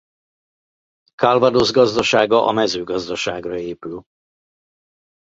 [1.15, 4.03] Calvados gazdasága a mezőgazdaságra épül.